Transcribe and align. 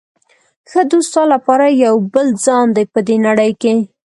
ښه 0.69 0.81
دوست 0.91 1.09
ستا 1.11 1.23
لپاره 1.33 1.65
یو 1.83 1.95
بل 2.13 2.27
ځان 2.45 2.65
دی 2.75 2.85
په 2.93 2.99
دې 3.07 3.17
نړۍ 3.27 3.51
کې. 3.61 3.73